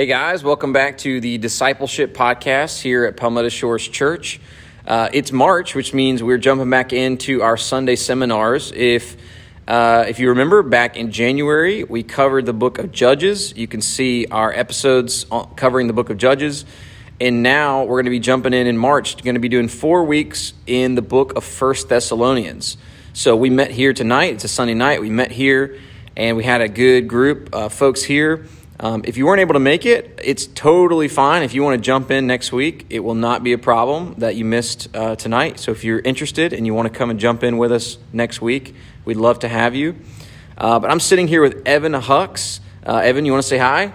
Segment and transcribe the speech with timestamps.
[0.00, 4.40] Hey guys, welcome back to the Discipleship Podcast here at Palmetto Shores Church.
[4.86, 8.72] Uh, it's March, which means we're jumping back into our Sunday seminars.
[8.74, 9.18] If
[9.68, 13.54] uh, if you remember, back in January, we covered the book of Judges.
[13.54, 15.26] You can see our episodes
[15.56, 16.64] covering the book of Judges.
[17.20, 20.04] And now we're going to be jumping in in March, going to be doing four
[20.04, 22.78] weeks in the book of First Thessalonians.
[23.12, 24.32] So we met here tonight.
[24.32, 25.02] It's a Sunday night.
[25.02, 25.78] We met here,
[26.16, 28.46] and we had a good group of folks here
[28.82, 31.42] um, if you weren't able to make it, it's totally fine.
[31.42, 34.36] If you want to jump in next week, it will not be a problem that
[34.36, 35.60] you missed uh, tonight.
[35.60, 38.40] So if you're interested and you want to come and jump in with us next
[38.40, 39.96] week, we'd love to have you.
[40.56, 42.60] Uh, but I'm sitting here with Evan Hucks.
[42.86, 43.92] Uh, Evan, you want to say hi?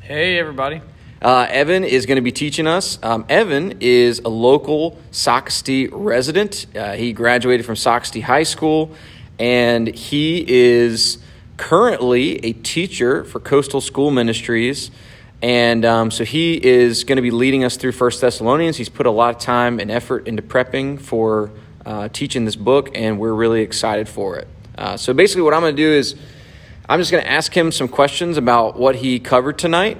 [0.00, 0.80] Hey, everybody.
[1.20, 2.98] Uh, Evan is going to be teaching us.
[3.02, 6.64] Um, Evan is a local Socastee resident.
[6.74, 8.92] Uh, he graduated from Socastee High School,
[9.38, 11.18] and he is
[11.60, 14.90] currently a teacher for Coastal School Ministries.
[15.42, 18.78] And um, so he is going to be leading us through First Thessalonians.
[18.78, 21.50] He's put a lot of time and effort into prepping for
[21.84, 24.48] uh, teaching this book, and we're really excited for it.
[24.76, 26.16] Uh, so basically, what I'm going to do is
[26.88, 29.98] I'm just going to ask him some questions about what he covered tonight.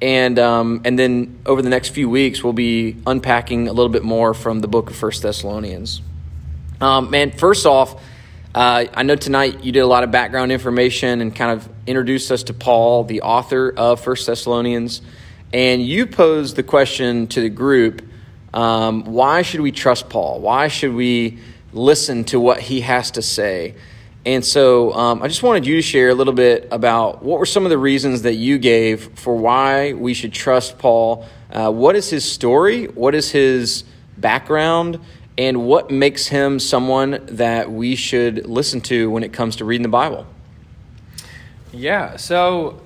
[0.00, 4.02] And, um, and then over the next few weeks, we'll be unpacking a little bit
[4.02, 6.00] more from the book of First Thessalonians.
[6.80, 8.02] Um, man, first off,
[8.56, 12.32] uh, I know tonight you did a lot of background information and kind of introduced
[12.32, 15.02] us to Paul, the author of First Thessalonians,
[15.52, 18.00] and you posed the question to the group:
[18.54, 20.40] um, Why should we trust Paul?
[20.40, 21.38] Why should we
[21.74, 23.74] listen to what he has to say?
[24.24, 27.44] And so, um, I just wanted you to share a little bit about what were
[27.44, 31.26] some of the reasons that you gave for why we should trust Paul.
[31.52, 32.86] Uh, what is his story?
[32.86, 33.84] What is his
[34.16, 34.98] background?
[35.38, 39.82] And what makes him someone that we should listen to when it comes to reading
[39.82, 40.26] the Bible?
[41.72, 42.80] Yeah, so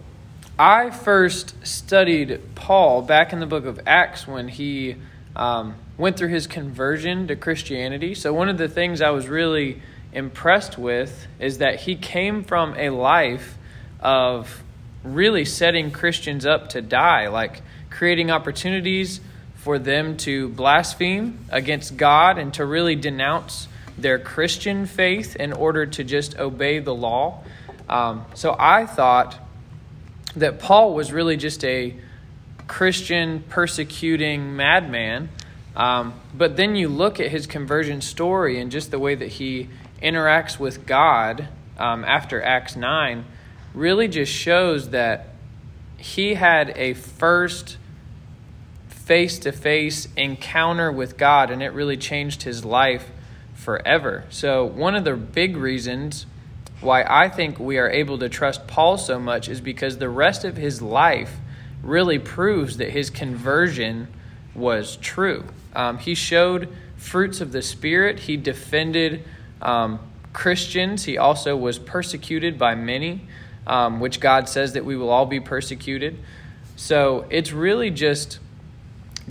[0.59, 4.97] I first studied Paul back in the book of Acts when he
[5.37, 8.15] um, went through his conversion to Christianity.
[8.15, 9.81] So, one of the things I was really
[10.13, 13.57] impressed with is that he came from a life
[14.01, 14.63] of
[15.05, 19.21] really setting Christians up to die, like creating opportunities
[19.63, 25.85] for them to blaspheme against God and to really denounce their Christian faith in order
[25.85, 27.43] to just obey the law.
[27.89, 29.39] Um, so I thought
[30.37, 31.95] that Paul was really just a
[32.67, 35.29] Christian persecuting madman.
[35.77, 39.69] Um, but then you look at his conversion story and just the way that he
[40.03, 43.25] interacts with God um, after Acts 9
[43.75, 45.29] really just shows that
[45.99, 47.77] he had a first
[49.11, 53.11] face to face encounter with God, and it really changed his life
[53.55, 54.23] forever.
[54.31, 56.27] So, one of the big reasons
[56.81, 60.45] why I think we are able to trust Paul so much is because the rest
[60.45, 61.39] of his life
[61.83, 64.07] really proves that his conversion
[64.55, 65.45] was true.
[65.75, 69.25] Um, he showed fruits of the Spirit, he defended
[69.61, 69.99] um,
[70.33, 73.23] Christians, he also was persecuted by many,
[73.67, 76.17] um, which God says that we will all be persecuted.
[76.77, 78.39] So, it's really just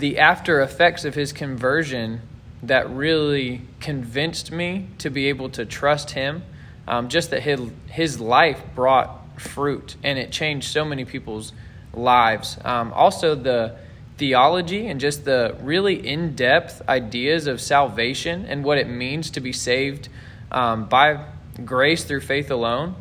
[0.00, 2.22] the after effects of his conversion
[2.62, 6.42] that really convinced me to be able to trust him.
[6.88, 11.52] Um, just that his, his life brought fruit and it changed so many people's
[11.92, 12.58] lives.
[12.64, 13.76] Um, also, the
[14.16, 19.40] theology and just the really in depth ideas of salvation and what it means to
[19.40, 20.08] be saved
[20.50, 21.24] um, by
[21.64, 22.94] grace through faith alone.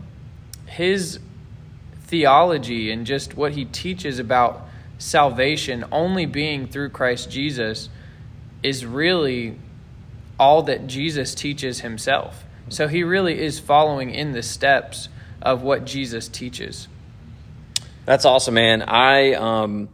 [0.66, 1.20] His
[2.04, 4.69] theology and just what he teaches about
[5.00, 7.90] salvation only being through Christ Jesus
[8.62, 9.58] is really
[10.38, 12.44] all that Jesus teaches himself.
[12.70, 15.10] So he really is following in the steps
[15.42, 16.88] of what Jesus teaches.
[18.06, 18.82] That's awesome, man.
[18.84, 19.90] I, um,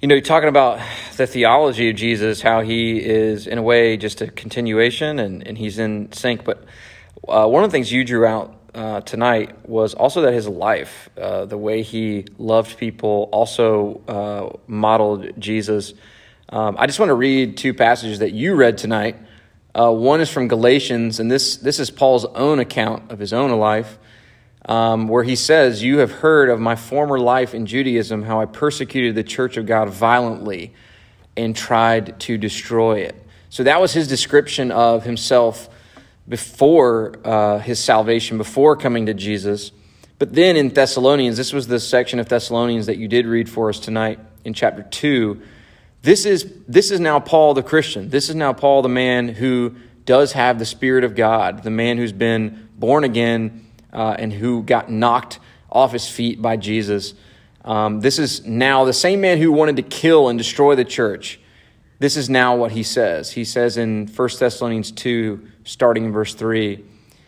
[0.00, 0.80] you know, you're talking about
[1.16, 5.58] the theology of Jesus, how he is in a way just a continuation and, and
[5.58, 6.44] he's in sync.
[6.44, 6.64] But
[7.26, 11.08] uh, one of the things you drew out uh, tonight was also that his life,
[11.16, 15.94] uh, the way he loved people, also uh, modeled Jesus.
[16.50, 19.16] Um, I just want to read two passages that you read tonight.
[19.74, 23.50] Uh, one is from Galatians, and this, this is Paul's own account of his own
[23.52, 23.98] life,
[24.66, 28.44] um, where he says, You have heard of my former life in Judaism, how I
[28.44, 30.74] persecuted the church of God violently
[31.34, 33.22] and tried to destroy it.
[33.48, 35.70] So that was his description of himself
[36.28, 39.72] before uh, his salvation, before coming to Jesus.
[40.18, 43.68] But then in Thessalonians, this was the section of Thessalonians that you did read for
[43.68, 45.40] us tonight in chapter 2.
[46.02, 48.08] This is, this is now Paul the Christian.
[48.08, 51.98] This is now Paul the man who does have the Spirit of God, the man
[51.98, 55.38] who's been born again uh, and who got knocked
[55.70, 57.14] off his feet by Jesus.
[57.64, 61.40] Um, this is now the same man who wanted to kill and destroy the church.
[61.98, 63.32] This is now what he says.
[63.32, 66.82] He says in 1 Thessalonians 2, starting in verse 3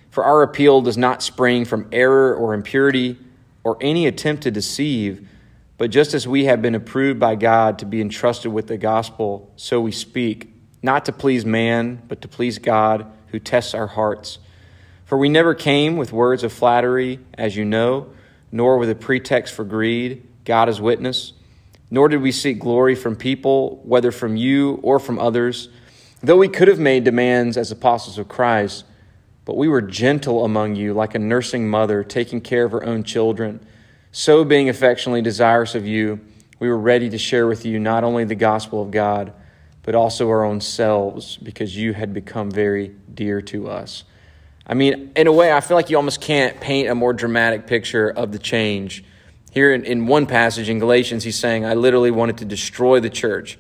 [0.08, 3.19] For our appeal does not spring from error or impurity
[3.64, 5.29] or any attempt to deceive,
[5.76, 9.52] but just as we have been approved by God to be entrusted with the gospel,
[9.56, 10.49] so we speak,
[10.82, 14.38] not to please man, but to please God who tests our hearts.
[15.05, 18.11] For we never came with words of flattery, as you know,
[18.50, 21.32] nor with a pretext for greed, God is witness.
[21.90, 25.69] Nor did we seek glory from people, whether from you or from others,
[26.23, 28.85] though we could have made demands as apostles of Christ.
[29.44, 33.03] But we were gentle among you, like a nursing mother taking care of her own
[33.03, 33.67] children.
[34.12, 36.20] So, being affectionately desirous of you,
[36.59, 39.32] we were ready to share with you not only the gospel of God,
[39.85, 44.05] but also our own selves, because you had become very dear to us.
[44.67, 47.67] I mean, in a way, I feel like you almost can't paint a more dramatic
[47.67, 49.03] picture of the change.
[49.50, 53.09] Here in, in one passage in Galatians, he's saying, I literally wanted to destroy the
[53.09, 53.59] church.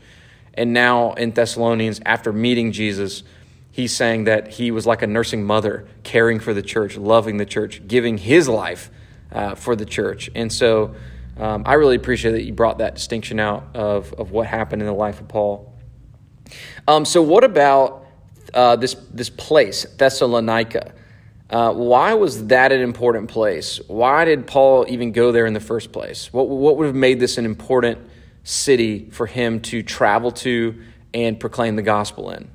[0.58, 3.22] And now in Thessalonians, after meeting Jesus,
[3.70, 7.46] he's saying that he was like a nursing mother, caring for the church, loving the
[7.46, 8.90] church, giving his life
[9.30, 10.28] uh, for the church.
[10.34, 10.96] And so
[11.38, 14.86] um, I really appreciate that you brought that distinction out of, of what happened in
[14.86, 15.72] the life of Paul.
[16.88, 18.06] Um, so, what about
[18.52, 20.92] uh, this, this place, Thessalonica?
[21.50, 23.80] Uh, why was that an important place?
[23.86, 26.32] Why did Paul even go there in the first place?
[26.32, 27.98] What, what would have made this an important
[28.44, 30.80] city for him to travel to
[31.14, 32.50] and proclaim the gospel in?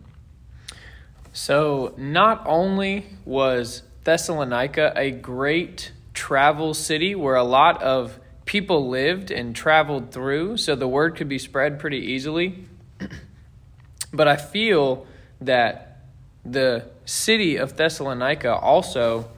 [1.34, 9.32] So, not only was Thessalonica a great travel city where a lot of people lived
[9.32, 12.66] and traveled through, so the word could be spread pretty easily,
[14.14, 15.08] but I feel
[15.42, 16.02] that
[16.46, 19.30] the city of Thessalonica also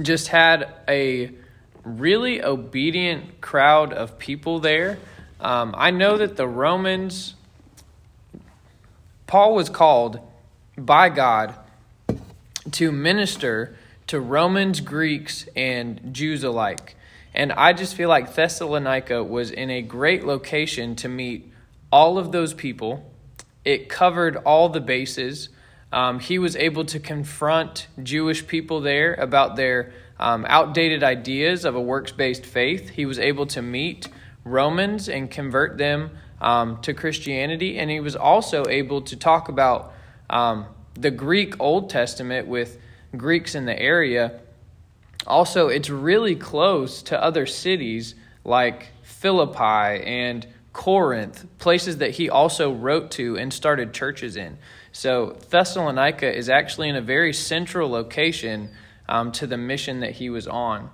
[0.00, 1.30] just had a
[1.96, 4.98] really obedient crowd of people there.
[5.40, 7.34] Um, I know that the Romans,
[9.26, 10.20] Paul was called
[10.76, 11.54] by God
[12.72, 13.76] to minister
[14.08, 16.96] to Romans, Greeks, and Jews alike.
[17.34, 21.52] And I just feel like Thessalonica was in a great location to meet
[21.92, 23.10] all of those people.
[23.64, 25.50] It covered all the bases.
[25.92, 31.74] Um, he was able to confront Jewish people there about their um, outdated ideas of
[31.74, 32.90] a works based faith.
[32.90, 34.08] He was able to meet
[34.44, 37.78] Romans and convert them um, to Christianity.
[37.78, 39.94] And he was also able to talk about
[40.28, 42.78] um, the Greek Old Testament with
[43.16, 44.40] Greeks in the area.
[45.26, 48.14] Also, it's really close to other cities
[48.44, 54.58] like Philippi and Corinth, places that he also wrote to and started churches in.
[54.98, 58.70] So, Thessalonica is actually in a very central location
[59.08, 60.90] um, to the mission that he was on.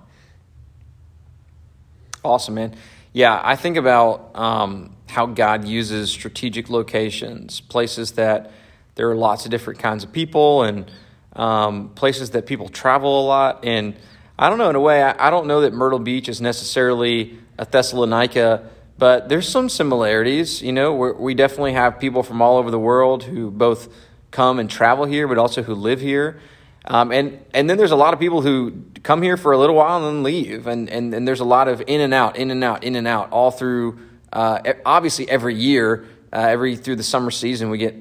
[2.23, 2.75] Awesome, man.
[3.13, 8.51] Yeah, I think about um, how God uses strategic locations, places that
[8.93, 10.91] there are lots of different kinds of people and
[11.35, 13.65] um, places that people travel a lot.
[13.65, 13.95] And
[14.37, 17.39] I don't know, in a way, I, I don't know that Myrtle Beach is necessarily
[17.57, 20.61] a Thessalonica, but there's some similarities.
[20.61, 23.89] You know, we definitely have people from all over the world who both
[24.31, 26.39] come and travel here, but also who live here.
[26.85, 29.75] Um, and, and then there's a lot of people who come here for a little
[29.75, 30.67] while and then leave.
[30.67, 33.07] And, and, and there's a lot of in and out, in and out, in and
[33.07, 33.99] out, all through,
[34.31, 37.95] uh, obviously, every year, uh, every through the summer season, we get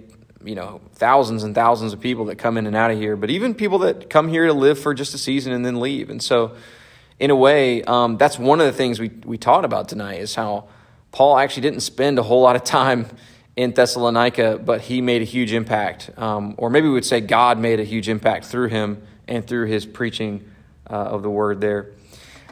[0.45, 3.31] you know thousands and thousands of people that come in and out of here, but
[3.31, 6.11] even people that come here to live for just a season and then leave.
[6.11, 6.57] And so,
[7.19, 10.35] in a way, um, that's one of the things we we taught about tonight is
[10.35, 10.69] how
[11.15, 13.07] Paul actually didn't spend a whole lot of time
[13.55, 17.57] in Thessalonica, but he made a huge impact, um, or maybe we would say God
[17.57, 20.51] made a huge impact through him and through his preaching
[20.91, 21.93] uh, of the word there.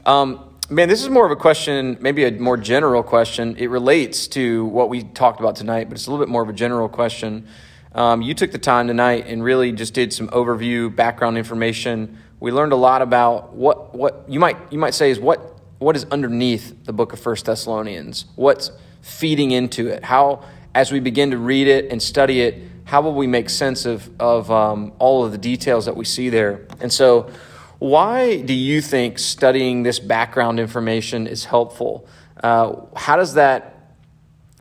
[0.07, 3.57] Um, man, this is more of a question, maybe a more general question.
[3.59, 6.49] It relates to what we talked about tonight, but it's a little bit more of
[6.49, 7.49] a general question.
[7.97, 12.17] Um, you took the time tonight and really just did some overview, background information.
[12.39, 15.52] We learned a lot about what, what you might you might say is what
[15.83, 18.27] what is underneath the book of First Thessalonians.
[18.37, 18.71] What's
[19.01, 20.05] feeding into it?
[20.05, 23.85] How, as we begin to read it and study it, how will we make sense
[23.85, 26.67] of of um, all of the details that we see there?
[26.81, 27.31] And so,
[27.79, 32.07] why do you think studying this background information is helpful?
[32.43, 33.69] Uh, how does that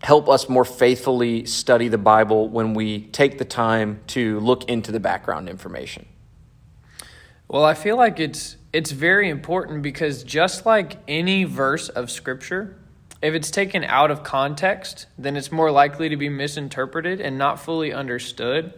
[0.01, 4.92] help us more faithfully study the Bible when we take the time to look into
[4.92, 6.08] the background information?
[7.48, 12.78] Well, I feel like it's it's very important because just like any verse of scripture,
[13.22, 17.60] if it's taken out of context, then it's more likely to be misinterpreted and not
[17.60, 18.74] fully understood.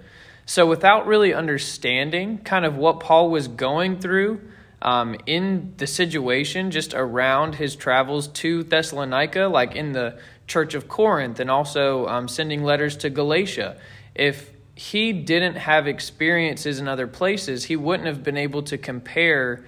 [0.45, 4.41] So without really understanding kind of what Paul was going through,
[4.83, 10.89] um, in the situation just around his travels to Thessalonica, like in the church of
[10.89, 13.77] Corinth, and also um, sending letters to Galatia.
[14.13, 19.63] If he didn't have experiences in other places, he wouldn't have been able to compare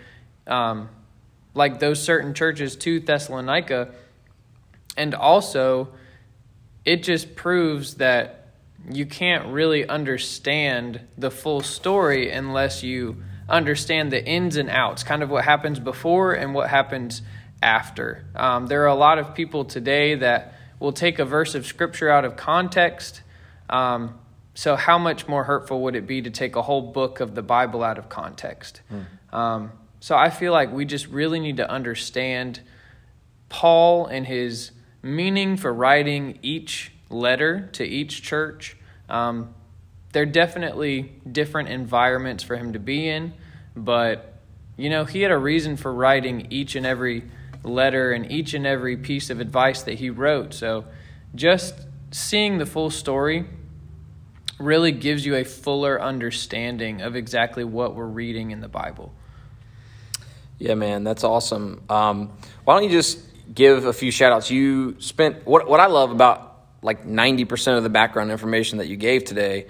[0.47, 0.89] um,
[1.53, 3.93] like those certain churches to Thessalonica.
[4.97, 5.89] And also,
[6.83, 8.47] it just proves that
[8.89, 13.17] you can't really understand the full story unless you
[13.49, 17.21] understand the ins and outs, kind of what happens before and what happens
[17.61, 18.25] after.
[18.35, 22.09] Um, there are a lot of people today that will take a verse of scripture
[22.09, 23.21] out of context.
[23.69, 24.19] Um,
[24.53, 27.41] so, how much more hurtful would it be to take a whole book of the
[27.41, 28.81] Bible out of context?
[28.91, 29.35] Mm.
[29.35, 29.71] Um,
[30.05, 32.61] so, I feel like we just really need to understand
[33.49, 34.69] Paul and his
[35.01, 38.77] meaning for writing each letter to each church.
[39.09, 39.55] Um,
[40.13, 43.33] they're definitely different environments for him to be in,
[43.75, 44.37] but
[44.77, 47.23] you know, he had a reason for writing each and every
[47.63, 50.53] letter and each and every piece of advice that he wrote.
[50.53, 50.85] So
[51.33, 51.73] just
[52.11, 53.47] seeing the full story
[54.59, 59.11] really gives you a fuller understanding of exactly what we're reading in the Bible.
[60.57, 61.83] Yeah, man, that's awesome.
[61.89, 62.31] Um,
[62.63, 63.19] why don't you just
[63.53, 64.49] give a few shout outs?
[64.49, 68.95] You spent what what I love about like 90% of the background information that you
[68.95, 69.65] gave today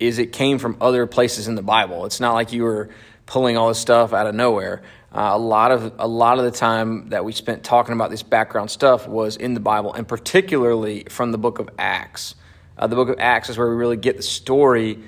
[0.00, 2.04] is it came from other places in the Bible.
[2.04, 2.90] It's not like you were
[3.26, 4.82] pulling all this stuff out of nowhere.
[5.12, 8.22] Uh, a lot of a lot of the time that we spent talking about this
[8.22, 12.34] background stuff was in the Bible, and particularly from the book of Acts.
[12.76, 14.98] Uh, the book of Acts is where we really get the story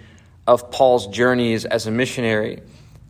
[0.46, 2.62] of Paul's journeys as a missionary.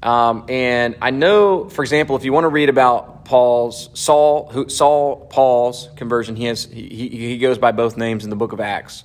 [0.02, 4.68] Um, and I know, for example, if you want to read about Paul's Saul, who,
[4.68, 8.60] Saul Paul's conversion, he has he, he goes by both names in the book of
[8.60, 9.04] Acts.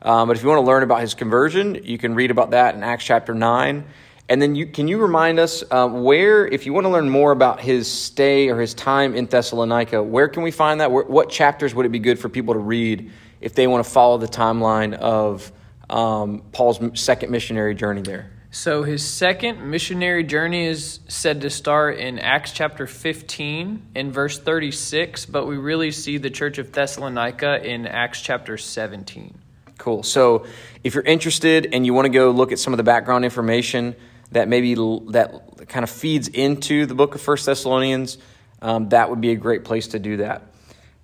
[0.00, 2.74] Um, but if you want to learn about his conversion, you can read about that
[2.74, 3.84] in Acts chapter 9.
[4.28, 7.32] And then you, can you remind us uh, where, if you want to learn more
[7.32, 10.90] about his stay or his time in Thessalonica, where can we find that?
[10.90, 13.90] Where, what chapters would it be good for people to read if they want to
[13.90, 15.52] follow the timeline of
[15.90, 18.31] um, Paul's second missionary journey there?
[18.54, 24.38] So his second missionary journey is said to start in Acts chapter 15 in verse
[24.38, 29.38] 36, but we really see the church of Thessalonica in Acts chapter 17.
[29.78, 30.02] Cool.
[30.02, 30.44] So
[30.84, 33.96] if you're interested and you want to go look at some of the background information
[34.32, 38.18] that maybe that kind of feeds into the book of First Thessalonians,
[38.60, 40.42] um, that would be a great place to do that.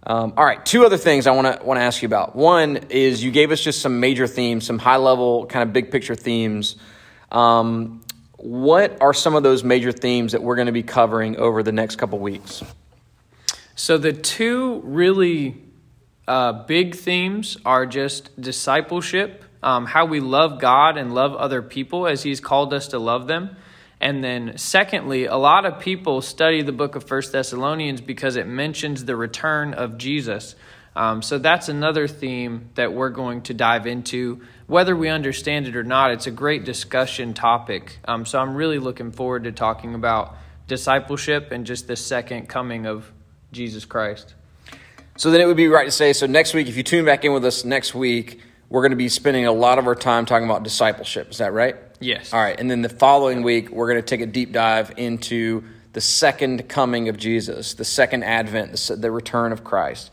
[0.02, 2.36] Um, all right, two other things I want to want to ask you about.
[2.36, 5.90] One is you gave us just some major themes, some high level kind of big
[5.90, 6.76] picture themes.
[7.30, 8.02] Um,
[8.36, 11.72] what are some of those major themes that we're going to be covering over the
[11.72, 12.62] next couple weeks?
[13.74, 15.56] So the two really
[16.26, 22.06] uh, big themes are just discipleship, um, how we love God and love other people
[22.06, 23.56] as He's called us to love them.
[24.00, 28.46] And then, secondly, a lot of people study the book of First Thessalonians because it
[28.46, 30.54] mentions the return of Jesus.
[30.94, 34.42] Um, so that's another theme that we're going to dive into.
[34.68, 37.98] Whether we understand it or not, it's a great discussion topic.
[38.04, 42.84] Um, so I'm really looking forward to talking about discipleship and just the second coming
[42.84, 43.10] of
[43.50, 44.34] Jesus Christ.
[45.16, 47.24] So then it would be right to say so next week, if you tune back
[47.24, 50.26] in with us next week, we're going to be spending a lot of our time
[50.26, 51.30] talking about discipleship.
[51.30, 51.74] Is that right?
[51.98, 52.34] Yes.
[52.34, 52.60] All right.
[52.60, 56.68] And then the following week, we're going to take a deep dive into the second
[56.68, 60.10] coming of Jesus, the second advent, the, return of Christ.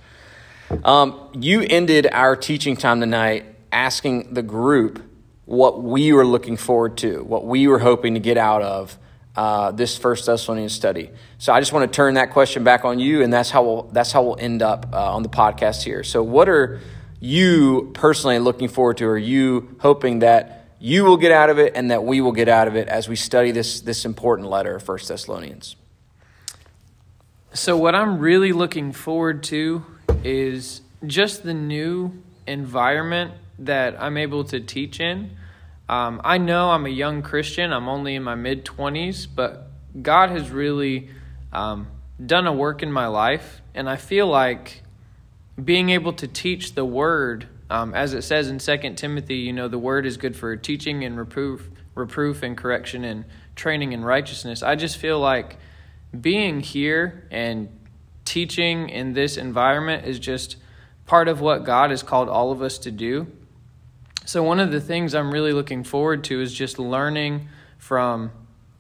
[0.86, 5.04] Um, you ended our teaching time tonight asking the group
[5.46, 8.98] what we were looking forward to, what we were hoping to get out of
[9.36, 11.10] uh, this First Thessalonians study.
[11.38, 13.84] So I just want to turn that question back on you, and that's how we'll
[13.84, 16.04] that's how we'll end up uh, on the podcast here.
[16.04, 16.80] So what are
[17.20, 19.06] you personally looking forward to?
[19.06, 22.48] Are you hoping that you will get out of it, and that we will get
[22.48, 25.76] out of it as we study this this important letter, First Thessalonians?
[27.54, 29.86] So what I'm really looking forward to
[30.24, 35.38] is just the new environment that I'm able to teach in.
[35.88, 39.68] Um, I know I'm a young Christian, I'm only in my mid 20s, but
[40.02, 41.10] God has really
[41.54, 41.88] um,
[42.24, 44.82] done a work in my life, and I feel like
[45.64, 49.68] being able to teach the Word, um, as it says in 2 Timothy, you know,
[49.68, 54.64] the Word is good for teaching and reproof, reproof and correction and training in righteousness.
[54.64, 55.58] I just feel like
[56.20, 57.70] being here and
[58.26, 60.58] teaching in this environment is just
[61.06, 63.28] part of what God has called all of us to do.
[64.28, 68.32] So, one of the things I'm really looking forward to is just learning from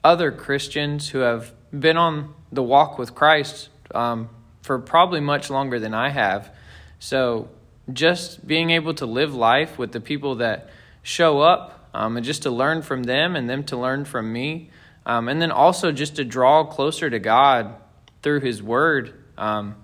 [0.03, 4.29] other Christians who have been on the walk with Christ um,
[4.63, 6.51] for probably much longer than I have.
[6.97, 7.49] So,
[7.93, 10.71] just being able to live life with the people that
[11.03, 14.71] show up um, and just to learn from them and them to learn from me.
[15.05, 17.75] Um, and then also just to draw closer to God
[18.23, 19.13] through His Word.
[19.37, 19.75] Um,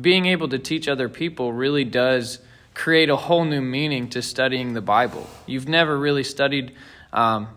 [0.00, 2.38] being able to teach other people really does
[2.76, 5.26] create a whole new meaning to studying the Bible.
[5.46, 6.74] You've never really studied
[7.10, 7.48] um,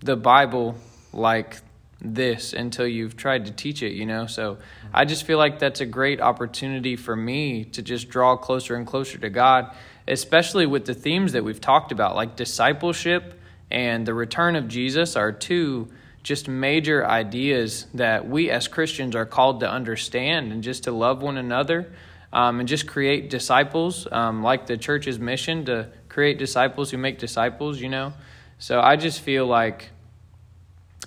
[0.00, 0.74] the Bible
[1.12, 1.58] like
[2.00, 4.26] this until you've tried to teach it, you know?
[4.26, 4.58] So
[4.92, 8.84] I just feel like that's a great opportunity for me to just draw closer and
[8.84, 9.72] closer to God,
[10.08, 13.40] especially with the themes that we've talked about, like discipleship
[13.70, 15.88] and the return of Jesus are two
[16.24, 21.22] just major ideas that we as Christians are called to understand and just to love
[21.22, 21.92] one another
[22.34, 27.18] um, and just create disciples, um, like the church's mission to create disciples who make
[27.18, 28.12] disciples, you know?
[28.58, 29.90] So I just feel like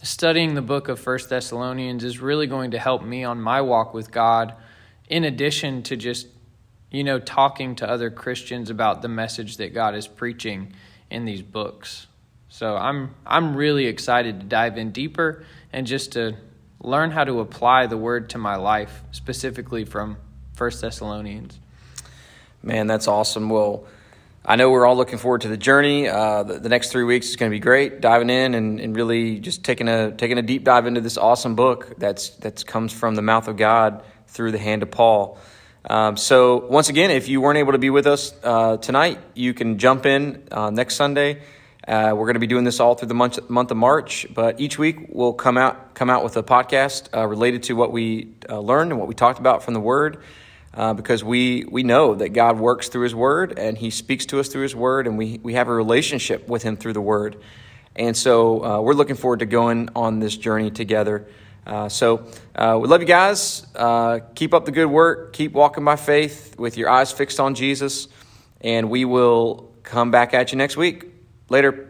[0.02, 3.94] studying the book of First Thessalonians is really going to help me on my walk
[3.94, 4.54] with God,
[5.10, 6.28] in addition to just,
[6.92, 10.72] you know, talking to other Christians about the message that God is preaching
[11.10, 12.08] in these books.
[12.48, 15.44] So I'm I'm really excited to dive in deeper
[15.74, 16.38] and just to
[16.80, 20.18] learn how to apply the word to my life, specifically from
[20.58, 21.60] First Thessalonians.
[22.64, 23.48] Man, that's awesome.
[23.52, 23.86] Well,
[24.44, 26.10] I know we're all looking forward to the journey.
[26.10, 28.96] Uh, the, the, next three weeks is going to be great, diving in and, and
[28.96, 32.92] really just taking a taking a deep dive into this awesome book that's that's comes
[32.92, 35.38] from the mouth of God through the hand of Paul.
[35.88, 39.54] Um, so once again, if you weren't able to be with us uh, tonight, you
[39.54, 41.44] can jump in uh, next Sunday.
[41.88, 44.60] Uh, we're going to be doing this all through the month, month of March, but
[44.60, 48.34] each week we'll come out come out with a podcast uh, related to what we
[48.50, 50.18] uh, learned and what we talked about from the Word,
[50.78, 54.40] uh, because we we know that God works through His Word and He speaks to
[54.40, 57.36] us through His Word, and we we have a relationship with Him through the Word,
[57.96, 61.28] and so uh, we're looking forward to going on this journey together.
[61.66, 62.18] Uh, so
[62.56, 63.66] we love you guys.
[64.36, 65.34] keep up the good work.
[65.34, 68.08] Keep walking by faith with your eyes fixed on Jesus,
[68.62, 71.08] and we will come back at you next week.
[71.50, 71.87] Later.